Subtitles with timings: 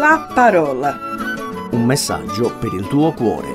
[0.00, 0.98] la parola.
[1.72, 3.52] Un messaggio per il tuo cuore.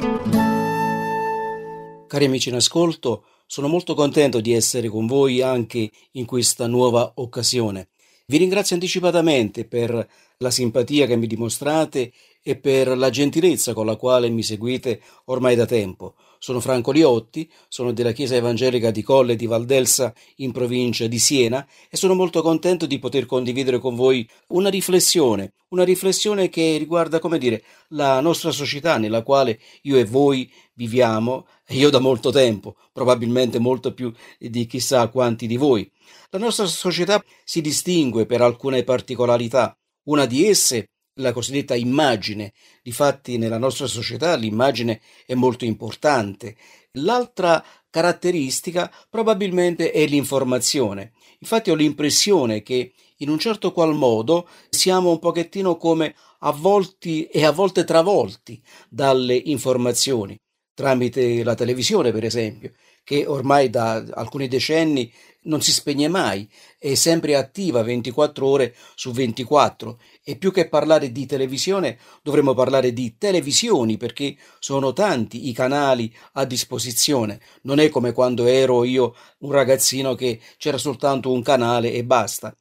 [2.08, 7.14] Cari amici in ascolto, sono molto contento di essere con voi anche in questa nuova
[7.16, 7.88] occasione.
[8.28, 10.08] Vi ringrazio anticipatamente per
[10.38, 12.14] la simpatia che mi dimostrate
[12.44, 16.14] e per la gentilezza con la quale mi seguite ormai da tempo.
[16.46, 21.68] Sono Franco Liotti, sono della Chiesa Evangelica di Colle di Valdelsa in provincia di Siena
[21.90, 27.18] e sono molto contento di poter condividere con voi una riflessione, una riflessione che riguarda,
[27.18, 32.76] come dire, la nostra società nella quale io e voi viviamo, io da molto tempo,
[32.94, 35.92] probabilmente molto più di chissà quanti di voi.
[36.30, 39.76] La nostra società si distingue per alcune particolarità.
[40.04, 42.54] Una di esse la cosiddetta immagine.
[42.82, 46.56] Difatti nella nostra società l'immagine è molto importante.
[46.94, 51.14] L'altra caratteristica probabilmente è l'informazione.
[51.40, 57.46] Infatti ho l'impressione che in un certo qual modo siamo un pochettino come avvolti e
[57.46, 60.38] a volte travolti dalle informazioni,
[60.74, 62.74] tramite la televisione per esempio,
[63.06, 65.10] che ormai da alcuni decenni
[65.44, 71.12] non si spegne mai, è sempre attiva 24 ore su 24 e più che parlare
[71.12, 77.40] di televisione dovremmo parlare di televisioni perché sono tanti i canali a disposizione.
[77.62, 82.56] Non è come quando ero io un ragazzino che c'era soltanto un canale e basta.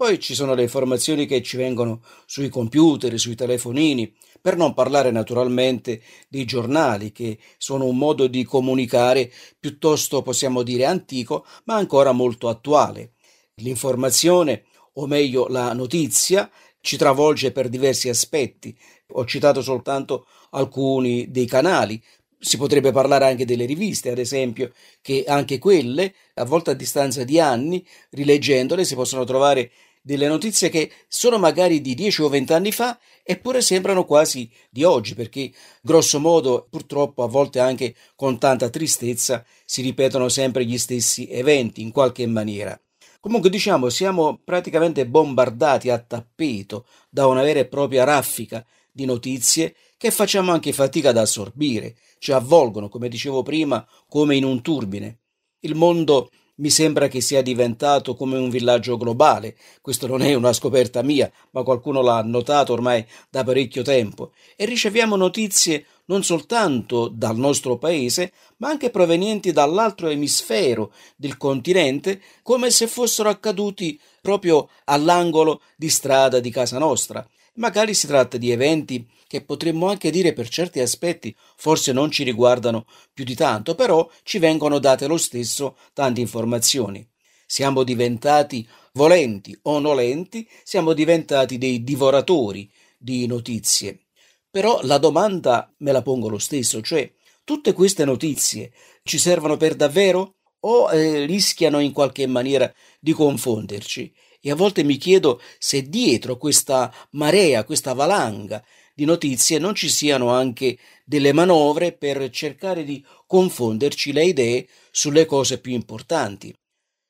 [0.00, 5.10] Poi ci sono le informazioni che ci vengono sui computer, sui telefonini, per non parlare
[5.10, 12.12] naturalmente dei giornali, che sono un modo di comunicare piuttosto possiamo dire antico, ma ancora
[12.12, 13.12] molto attuale.
[13.56, 18.74] L'informazione, o meglio la notizia, ci travolge per diversi aspetti.
[19.08, 22.02] Ho citato soltanto alcuni dei canali,
[22.38, 27.22] si potrebbe parlare anche delle riviste, ad esempio, che anche quelle, a volte a distanza
[27.22, 29.70] di anni, rileggendole, si possono trovare
[30.00, 34.84] delle notizie che sono magari di 10 o 20 anni fa, eppure sembrano quasi di
[34.84, 40.78] oggi, perché grosso modo, purtroppo, a volte anche con tanta tristezza, si ripetono sempre gli
[40.78, 42.80] stessi eventi in qualche maniera.
[43.20, 49.74] Comunque diciamo, siamo praticamente bombardati a tappeto da una vera e propria raffica di notizie
[49.98, 55.18] che facciamo anche fatica ad assorbire, ci avvolgono, come dicevo prima, come in un turbine.
[55.60, 56.30] Il mondo
[56.60, 59.56] mi sembra che sia diventato come un villaggio globale.
[59.80, 64.32] Questo non è una scoperta mia, ma qualcuno l'ha notato ormai da parecchio tempo.
[64.56, 72.20] E riceviamo notizie non soltanto dal nostro paese, ma anche provenienti dall'altro emisfero del continente,
[72.42, 77.26] come se fossero accaduti proprio all'angolo di strada di casa nostra.
[77.54, 82.24] Magari si tratta di eventi che potremmo anche dire per certi aspetti forse non ci
[82.24, 87.06] riguardano più di tanto, però ci vengono date lo stesso tante informazioni.
[87.46, 94.06] Siamo diventati volenti o nolenti, siamo diventati dei divoratori di notizie.
[94.50, 97.12] Però la domanda me la pongo lo stesso, cioè
[97.44, 98.72] tutte queste notizie
[99.02, 104.12] ci servono per davvero o eh, rischiano in qualche maniera di confonderci?
[104.40, 108.64] E a volte mi chiedo se dietro questa marea, questa valanga
[108.94, 115.26] di notizie non ci siano anche delle manovre per cercare di confonderci le idee sulle
[115.26, 116.54] cose più importanti.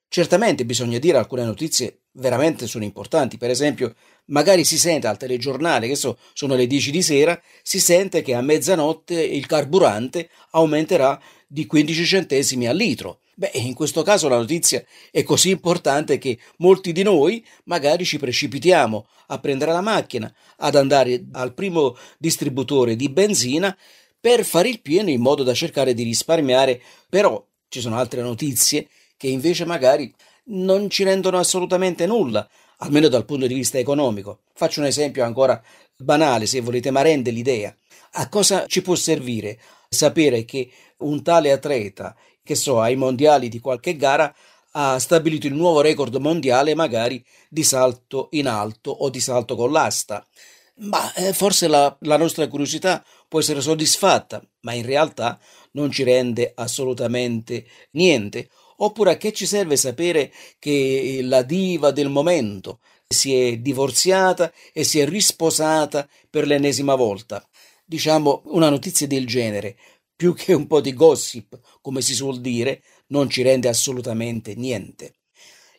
[0.08, 3.94] Certamente bisogna dire alcune notizie veramente sono importanti, per esempio
[4.26, 8.34] magari si sente al telegiornale, che so, sono le 10 di sera, si sente che
[8.34, 13.19] a mezzanotte il carburante aumenterà di 15 centesimi al litro.
[13.40, 18.18] Beh, in questo caso la notizia è così importante che molti di noi magari ci
[18.18, 23.74] precipitiamo a prendere la macchina, ad andare al primo distributore di benzina
[24.20, 28.88] per fare il pieno in modo da cercare di risparmiare, però ci sono altre notizie
[29.16, 30.12] che invece magari
[30.48, 32.46] non ci rendono assolutamente nulla,
[32.80, 34.40] almeno dal punto di vista economico.
[34.52, 35.58] Faccio un esempio ancora
[35.96, 37.74] banale, se volete, ma rende l'idea.
[38.12, 39.58] A cosa ci può servire
[39.88, 42.14] sapere che un tale atleta
[42.50, 44.34] che so, ai mondiali di qualche gara
[44.72, 49.70] ha stabilito il nuovo record mondiale magari di salto in alto o di salto con
[49.70, 50.26] l'asta.
[50.78, 55.38] Ma eh, forse la, la nostra curiosità può essere soddisfatta, ma in realtà
[55.72, 58.48] non ci rende assolutamente niente.
[58.78, 64.82] Oppure a che ci serve sapere che la diva del momento si è divorziata e
[64.82, 67.46] si è risposata per l'ennesima volta?
[67.84, 69.76] Diciamo una notizia del genere
[70.20, 75.14] più che un po' di gossip, come si suol dire, non ci rende assolutamente niente.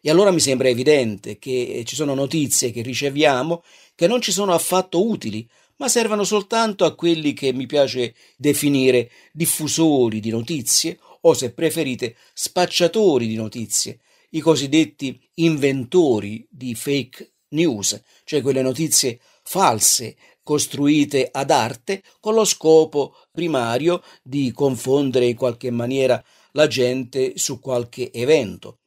[0.02, 3.62] E allora mi sembra evidente che ci sono notizie che riceviamo
[3.94, 9.12] che non ci sono affatto utili, ma servono soltanto a quelli che mi piace definire
[9.32, 14.00] diffusori di notizie o, se preferite, spacciatori di notizie,
[14.32, 22.46] i cosiddetti inventori di fake news, cioè quelle notizie false costruite ad arte con lo
[22.46, 28.80] scopo primario di confondere in qualche maniera la gente su qualche evento.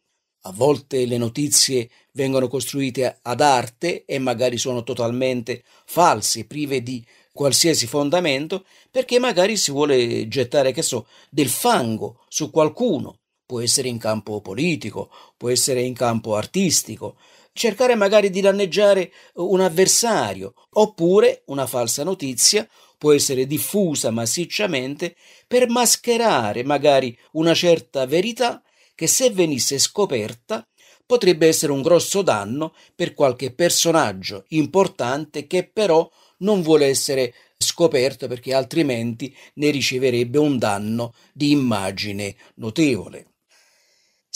[0.47, 7.03] A volte le notizie vengono costruite ad arte e magari sono totalmente false, prive di
[7.33, 13.21] qualsiasi fondamento, perché magari si vuole gettare, che so, del fango su qualcuno.
[13.47, 17.17] Può essere in campo politico, può essere in campo artistico,
[17.55, 22.69] cercare magari di danneggiare un avversario, oppure una falsa notizia
[22.99, 25.15] può essere diffusa massicciamente
[25.47, 28.63] per mascherare magari una certa verità
[28.95, 30.67] che se venisse scoperta
[31.07, 38.27] potrebbe essere un grosso danno per qualche personaggio importante che però non vuole essere scoperto
[38.27, 43.34] perché altrimenti ne riceverebbe un danno di immagine notevole.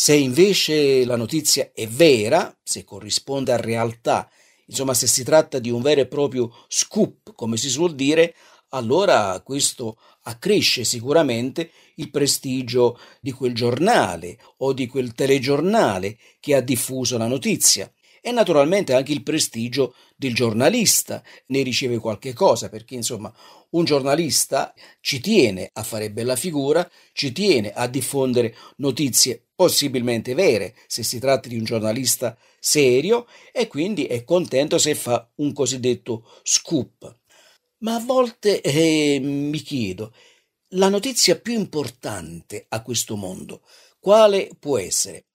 [0.00, 4.31] Se invece la notizia è vera, se corrisponde a realtà,
[4.67, 8.33] insomma se si tratta di un vero e proprio scoop, come si suol dire,
[8.69, 16.61] allora questo accresce sicuramente il prestigio di quel giornale o di quel telegiornale che ha
[16.61, 22.94] diffuso la notizia e naturalmente anche il prestigio del giornalista ne riceve qualche cosa, perché
[22.94, 23.32] insomma
[23.70, 30.75] un giornalista ci tiene a fare bella figura, ci tiene a diffondere notizie possibilmente vere,
[30.87, 36.31] se si tratta di un giornalista serio, e quindi è contento se fa un cosiddetto
[36.43, 37.17] scoop.
[37.79, 40.12] Ma a volte eh, mi chiedo,
[40.73, 43.62] la notizia più importante a questo mondo,
[43.99, 45.26] quale può essere?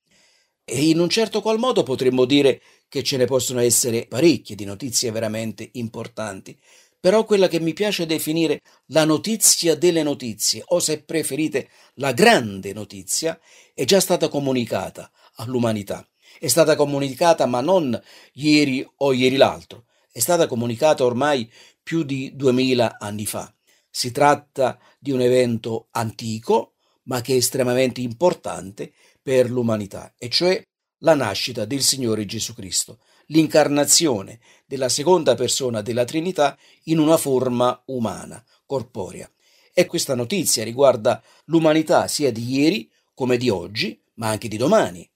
[0.64, 2.62] E in un certo qual modo potremmo dire
[2.94, 6.56] che ce ne possono essere parecchie di notizie veramente importanti,
[7.00, 12.72] però quella che mi piace definire la notizia delle notizie, o se preferite la grande
[12.72, 13.40] notizia,
[13.74, 16.08] è già stata comunicata all'umanità.
[16.40, 18.00] È stata comunicata ma non
[18.34, 21.52] ieri o ieri l'altro, è stata comunicata ormai
[21.82, 23.52] più di duemila anni fa.
[23.90, 26.74] Si tratta di un evento antico,
[27.06, 30.64] ma che è estremamente importante per l'umanità, e cioè
[31.04, 37.82] la nascita del Signore Gesù Cristo, l'incarnazione della seconda persona della Trinità in una forma
[37.86, 39.30] umana, corporea.
[39.74, 45.08] E questa notizia riguarda l'umanità sia di ieri come di oggi, ma anche di domani.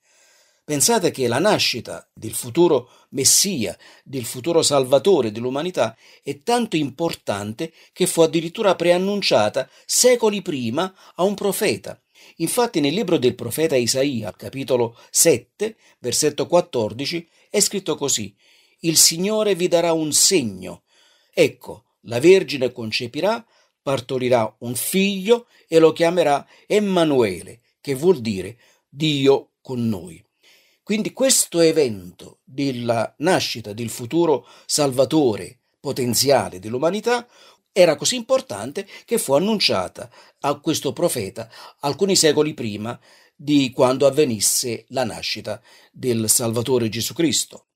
[0.64, 8.06] Pensate che la nascita del futuro Messia, del futuro Salvatore dell'umanità, è tanto importante che
[8.06, 11.98] fu addirittura preannunciata secoli prima a un profeta,
[12.40, 18.34] Infatti nel libro del profeta Isaia, capitolo 7, versetto 14, è scritto così:
[18.80, 20.82] Il Signore vi darà un segno.
[21.32, 23.44] Ecco, la Vergine concepirà,
[23.82, 28.56] partorirà un figlio e lo chiamerà Emanuele, che vuol dire
[28.88, 30.24] Dio con noi.
[30.84, 37.26] Quindi questo evento della nascita del futuro Salvatore potenziale dell'umanità
[37.80, 40.10] era così importante che fu annunciata
[40.40, 41.48] a questo profeta
[41.80, 42.98] alcuni secoli prima
[43.36, 47.66] di quando avvenisse la nascita del Salvatore Gesù Cristo.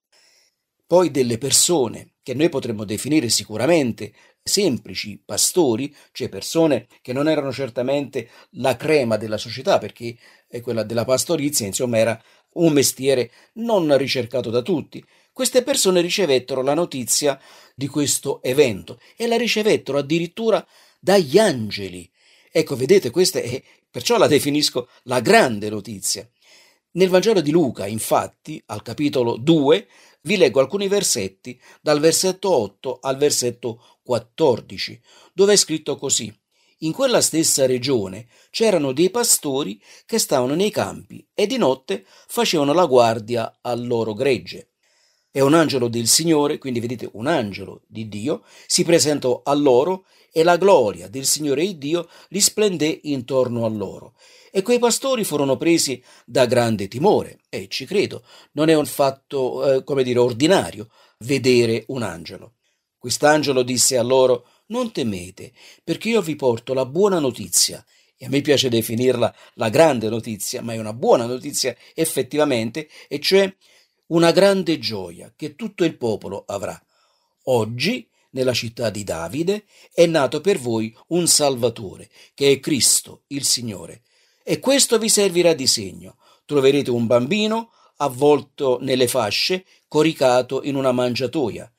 [0.84, 4.12] Poi delle persone che noi potremmo definire sicuramente
[4.42, 10.16] semplici pastori, cioè persone che non erano certamente la crema della società, perché
[10.62, 12.20] quella della pastorizia, insomma, era
[12.54, 15.04] un mestiere non ricercato da tutti.
[15.32, 17.40] Queste persone ricevettero la notizia
[17.74, 20.66] di questo evento e la ricevettero addirittura
[21.00, 22.10] dagli angeli.
[22.50, 26.28] Ecco, vedete, questa è, perciò la definisco la grande notizia.
[26.92, 29.88] Nel Vangelo di Luca, infatti, al capitolo 2,
[30.22, 35.00] vi leggo alcuni versetti dal versetto 8 al versetto 14,
[35.32, 36.32] dove è scritto così.
[36.82, 42.72] In quella stessa regione c'erano dei pastori che stavano nei campi e di notte facevano
[42.72, 44.70] la guardia al loro gregge.
[45.30, 50.06] E un angelo del Signore, quindi vedete un angelo di Dio, si presentò a loro
[50.32, 54.14] e la gloria del Signore e Dio risplendé intorno a loro.
[54.50, 59.76] E quei pastori furono presi da grande timore, e ci credo, non è un fatto,
[59.76, 62.54] eh, come dire, ordinario vedere un angelo.
[62.98, 65.52] Quest'angelo disse a loro, non temete,
[65.84, 67.84] perché io vi porto la buona notizia.
[68.16, 73.20] E a me piace definirla la grande notizia, ma è una buona notizia effettivamente, e
[73.20, 73.54] cioè
[74.06, 76.80] una grande gioia che tutto il popolo avrà.
[77.44, 83.44] Oggi, nella città di Davide, è nato per voi un Salvatore, che è Cristo, il
[83.44, 84.02] Signore.
[84.42, 86.16] E questo vi servirà di segno.
[86.46, 91.70] Troverete un bambino avvolto nelle fasce, coricato in una mangiatoia.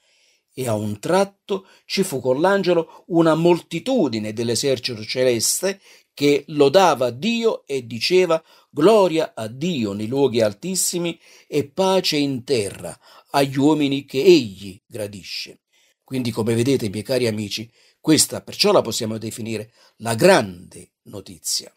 [0.54, 5.82] E a un tratto ci fu con l'angelo una moltitudine dell'esercito celeste
[6.14, 12.98] che lodava Dio e diceva gloria a Dio nei luoghi altissimi e pace in terra
[13.32, 15.62] agli uomini che egli gradisce.
[16.04, 21.74] Quindi, come vedete, miei cari amici, questa perciò la possiamo definire la grande notizia.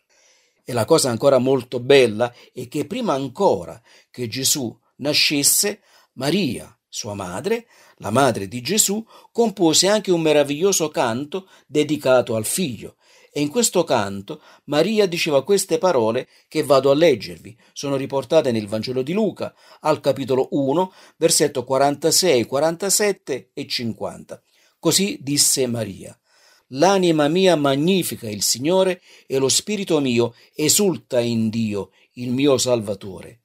[0.65, 3.81] E la cosa ancora molto bella è che prima ancora
[4.11, 5.81] che Gesù nascesse,
[6.15, 7.67] Maria, sua madre,
[7.97, 12.97] la madre di Gesù, compose anche un meraviglioso canto dedicato al figlio.
[13.33, 17.55] E in questo canto Maria diceva queste parole che vado a leggervi.
[17.75, 24.43] Sono riportate nel Vangelo di Luca, al capitolo 1, versetto 46, 47 e 50.
[24.79, 26.19] Così disse Maria.
[26.71, 33.41] L'anima mia magnifica il Signore e lo spirito mio esulta in Dio, il mio Salvatore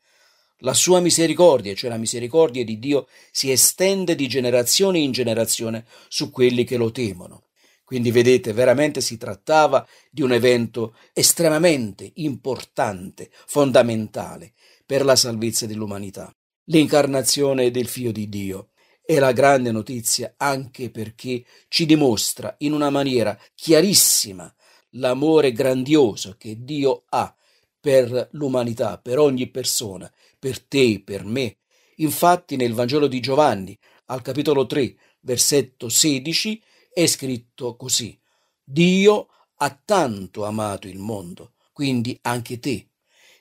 [0.62, 6.32] la sua misericordia, cioè la misericordia di Dio, si estende di generazione in generazione su
[6.32, 7.46] quelli che lo temono.
[7.84, 14.54] Quindi vedete, veramente si trattava di un evento estremamente importante, fondamentale
[14.86, 16.34] per la salvezza dell'umanità.
[16.66, 18.70] L'incarnazione del Figlio di Dio
[19.04, 24.54] è la grande notizia anche perché ci dimostra in una maniera chiarissima
[24.92, 27.36] l'amore grandioso che Dio ha
[27.82, 30.10] per l'umanità, per ogni persona,
[30.40, 31.58] per te, per me.
[31.98, 38.18] Infatti nel Vangelo di Giovanni, al capitolo 3, versetto 16, è scritto così.
[38.64, 42.90] Dio ha tanto amato il mondo, quindi anche te.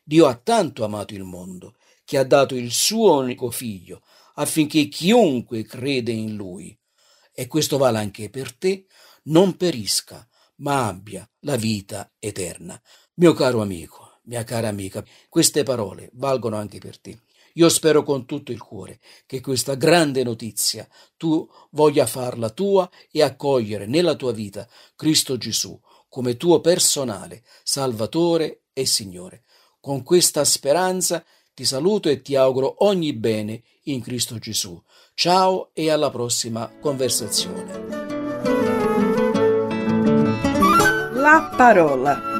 [0.02, 4.02] Dio ha tanto amato il mondo, che ha dato il suo unico figlio,
[4.35, 6.76] affinché chiunque crede in lui,
[7.32, 8.87] e questo vale anche per te,
[9.25, 12.80] non perisca, ma abbia la vita eterna.
[13.14, 17.19] Mio caro amico, mia cara amica, queste parole valgono anche per te.
[17.55, 23.23] Io spero con tutto il cuore che questa grande notizia tu voglia farla tua e
[23.23, 29.45] accogliere nella tua vita Cristo Gesù come tuo personale Salvatore e Signore.
[29.81, 31.25] Con questa speranza
[31.55, 34.81] ti saluto e ti auguro ogni bene in Cristo Gesù.
[35.15, 37.99] Ciao e alla prossima conversazione.
[41.12, 42.39] La parola